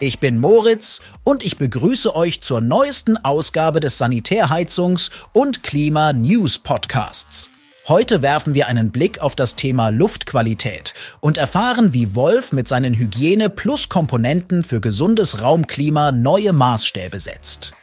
[0.00, 7.50] Ich bin Moritz und ich begrüße euch zur neuesten Ausgabe des Sanitärheizungs- und Klima-News Podcasts.
[7.86, 12.94] Heute werfen wir einen Blick auf das Thema Luftqualität und erfahren, wie Wolf mit seinen
[12.94, 17.74] Hygiene-Plus-Komponenten für gesundes Raumklima neue Maßstäbe setzt.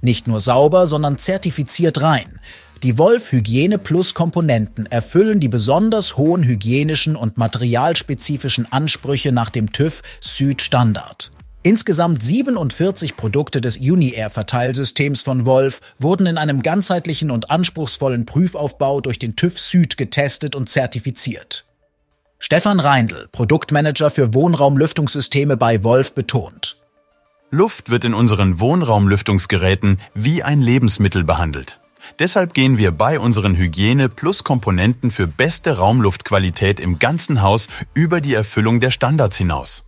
[0.00, 2.40] Nicht nur sauber, sondern zertifiziert rein.
[2.82, 9.70] Die Wolf Hygiene Plus Komponenten erfüllen die besonders hohen hygienischen und materialspezifischen Ansprüche nach dem
[9.70, 11.30] TÜV Süd Standard.
[11.64, 19.20] Insgesamt 47 Produkte des Uni-Air-Verteilsystems von Wolf wurden in einem ganzheitlichen und anspruchsvollen Prüfaufbau durch
[19.20, 21.64] den TÜV Süd getestet und zertifiziert.
[22.40, 26.78] Stefan Reindl, Produktmanager für Wohnraumlüftungssysteme bei Wolf, betont.
[27.52, 31.78] Luft wird in unseren Wohnraumlüftungsgeräten wie ein Lebensmittel behandelt.
[32.18, 38.20] Deshalb gehen wir bei unseren Hygiene plus Komponenten für beste Raumluftqualität im ganzen Haus über
[38.20, 39.84] die Erfüllung der Standards hinaus.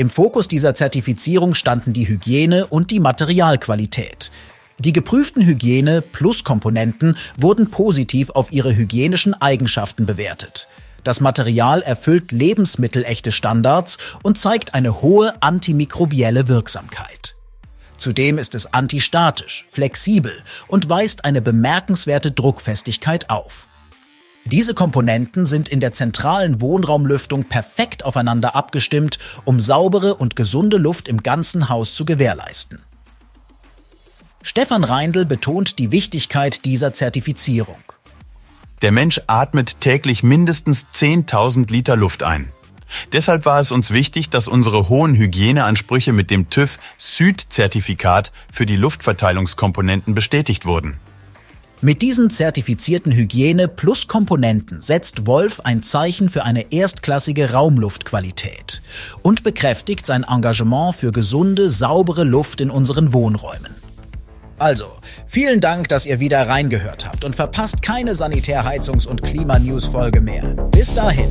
[0.00, 4.32] Im Fokus dieser Zertifizierung standen die Hygiene und die Materialqualität.
[4.78, 10.68] Die geprüften Hygiene plus Komponenten wurden positiv auf ihre hygienischen Eigenschaften bewertet.
[11.04, 17.36] Das Material erfüllt lebensmittelechte Standards und zeigt eine hohe antimikrobielle Wirksamkeit.
[17.98, 20.32] Zudem ist es antistatisch, flexibel
[20.66, 23.66] und weist eine bemerkenswerte Druckfestigkeit auf.
[24.50, 31.06] Diese Komponenten sind in der zentralen Wohnraumlüftung perfekt aufeinander abgestimmt, um saubere und gesunde Luft
[31.06, 32.82] im ganzen Haus zu gewährleisten.
[34.42, 37.80] Stefan Reindl betont die Wichtigkeit dieser Zertifizierung.
[38.82, 42.50] Der Mensch atmet täglich mindestens 10.000 Liter Luft ein.
[43.12, 48.76] Deshalb war es uns wichtig, dass unsere hohen Hygieneansprüche mit dem TÜV Süd-Zertifikat für die
[48.76, 50.98] Luftverteilungskomponenten bestätigt wurden.
[51.82, 58.82] Mit diesen zertifizierten Hygiene plus Komponenten setzt Wolf ein Zeichen für eine erstklassige Raumluftqualität
[59.22, 63.74] und bekräftigt sein Engagement für gesunde, saubere Luft in unseren Wohnräumen.
[64.58, 64.88] Also,
[65.26, 70.52] vielen Dank, dass ihr wieder reingehört habt und verpasst keine Sanitärheizungs- und Klimanews-Folge mehr.
[70.72, 71.30] Bis dahin.